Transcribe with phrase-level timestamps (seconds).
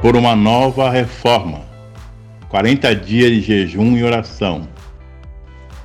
[0.00, 1.60] por uma nova reforma.
[2.48, 4.66] 40 dias de jejum e oração,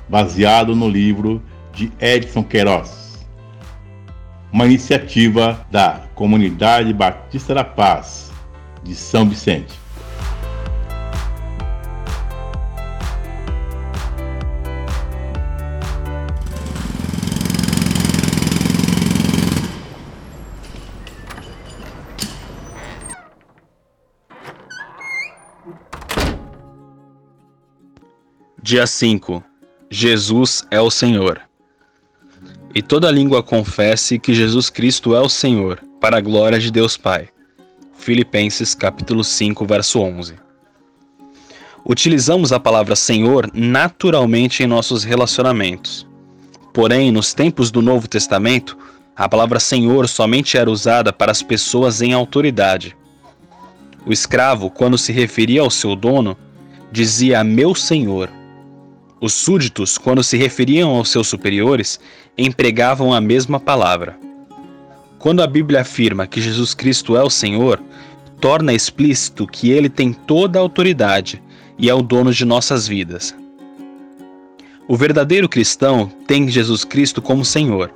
[0.08, 1.42] baseado no livro
[1.72, 3.26] de Edson Queiroz.
[4.50, 8.32] Uma iniciativa da Comunidade Batista da Paz
[8.82, 9.85] de São Vicente.
[28.66, 29.44] Dia 5
[29.88, 31.40] Jesus é o Senhor.
[32.74, 36.96] E toda língua confesse que Jesus Cristo é o Senhor, para a glória de Deus
[36.96, 37.28] Pai.
[37.96, 40.34] Filipenses capítulo 5, verso 11.
[41.84, 46.04] Utilizamos a palavra Senhor naturalmente em nossos relacionamentos.
[46.74, 48.76] Porém, nos tempos do Novo Testamento,
[49.14, 52.96] a palavra Senhor somente era usada para as pessoas em autoridade.
[54.04, 56.36] O escravo, quando se referia ao seu dono,
[56.90, 58.28] dizia meu senhor
[59.20, 61.98] os súditos, quando se referiam aos seus superiores,
[62.36, 64.18] empregavam a mesma palavra.
[65.18, 67.82] Quando a Bíblia afirma que Jesus Cristo é o Senhor,
[68.40, 71.42] torna explícito que ele tem toda a autoridade
[71.78, 73.34] e é o dono de nossas vidas.
[74.86, 77.90] O verdadeiro cristão tem Jesus Cristo como Senhor.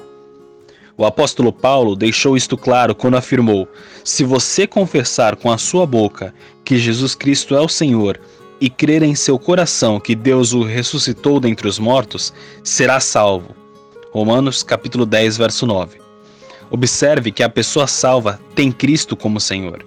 [0.96, 3.68] O apóstolo Paulo deixou isto claro quando afirmou:
[4.02, 6.34] Se você confessar com a sua boca
[6.64, 8.18] que Jesus Cristo é o Senhor
[8.60, 13.54] e crer em seu coração que Deus o ressuscitou dentre os mortos, será salvo.
[14.12, 15.98] Romanos capítulo 10, verso 9.
[16.70, 19.86] Observe que a pessoa salva tem Cristo como Senhor.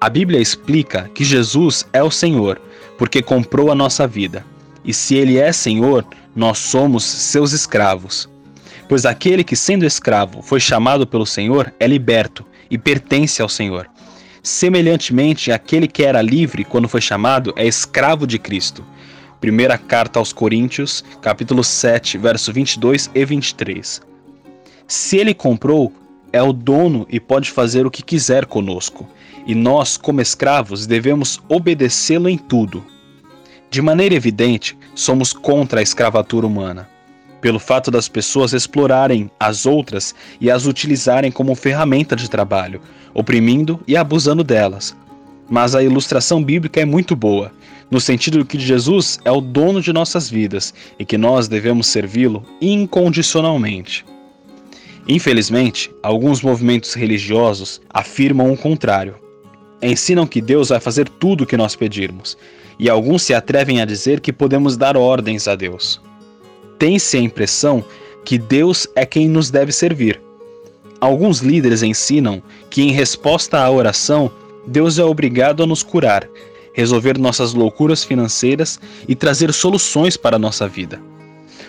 [0.00, 2.60] A Bíblia explica que Jesus é o Senhor,
[2.98, 4.44] porque comprou a nossa vida.
[4.84, 8.28] E se ele é Senhor, nós somos seus escravos.
[8.88, 13.88] Pois aquele que, sendo escravo, foi chamado pelo Senhor é liberto e pertence ao Senhor.
[14.44, 18.84] Semelhantemente, aquele que era livre quando foi chamado é escravo de Cristo.
[19.40, 24.02] Primeira carta aos Coríntios, capítulo 7, verso 22 e 23.
[24.86, 25.90] Se ele comprou,
[26.30, 29.08] é o dono e pode fazer o que quiser conosco,
[29.46, 32.84] e nós, como escravos, devemos obedecê-lo em tudo.
[33.70, 36.93] De maneira evidente, somos contra a escravatura humana
[37.44, 42.80] pelo fato das pessoas explorarem as outras e as utilizarem como ferramenta de trabalho,
[43.12, 44.96] oprimindo e abusando delas.
[45.50, 47.52] Mas a ilustração bíblica é muito boa,
[47.90, 51.86] no sentido de que Jesus é o dono de nossas vidas e que nós devemos
[51.86, 54.06] servi-lo incondicionalmente.
[55.06, 59.16] Infelizmente, alguns movimentos religiosos afirmam o contrário.
[59.82, 62.38] Ensinam que Deus vai fazer tudo o que nós pedirmos,
[62.78, 66.00] e alguns se atrevem a dizer que podemos dar ordens a Deus
[66.78, 67.84] tem-se a impressão
[68.24, 70.20] que Deus é quem nos deve servir.
[71.00, 74.30] Alguns líderes ensinam que, em resposta à oração,
[74.66, 76.26] Deus é obrigado a nos curar,
[76.72, 81.00] resolver nossas loucuras financeiras e trazer soluções para a nossa vida.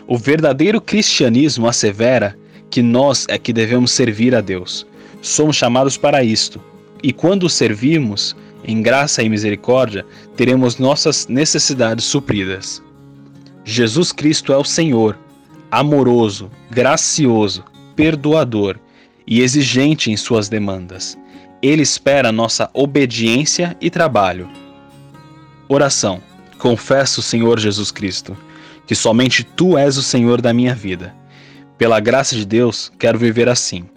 [0.07, 2.37] O verdadeiro cristianismo assevera
[2.69, 4.85] que nós é que devemos servir a Deus.
[5.22, 6.61] Somos chamados para isto,
[7.03, 10.05] e quando o servimos, em graça e misericórdia,
[10.35, 12.81] teremos nossas necessidades supridas.
[13.67, 15.17] Jesus Cristo é o Senhor,
[15.71, 17.65] amoroso, gracioso,
[17.95, 18.77] perdoador
[19.25, 21.17] e exigente em suas demandas.
[21.63, 24.47] Ele espera nossa obediência e trabalho.
[25.67, 26.21] Oração.
[26.59, 28.37] Confesso, Senhor Jesus Cristo,
[28.85, 31.15] que somente tu és o Senhor da minha vida.
[31.75, 33.89] Pela graça de Deus, quero viver assim.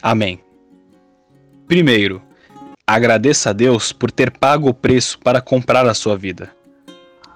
[0.00, 0.38] Amém.
[1.66, 2.22] Primeiro,
[2.86, 6.52] agradeça a Deus por ter pago o preço para comprar a sua vida.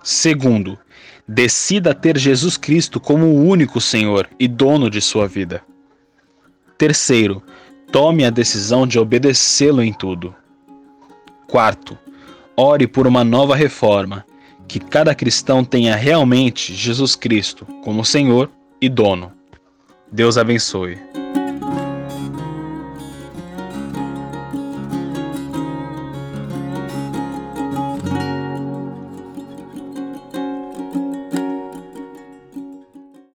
[0.07, 0.79] Segundo,
[1.27, 5.65] decida ter Jesus Cristo como o único Senhor e dono de sua vida.
[6.79, 7.43] Terceiro,
[7.91, 10.33] tome a decisão de obedecê-lo em tudo.
[11.49, 11.99] Quarto,
[12.57, 14.25] ore por uma nova reforma,
[14.69, 18.49] que cada cristão tenha realmente Jesus Cristo como Senhor
[18.81, 19.33] e dono.
[20.13, 21.26] Deus abençoe.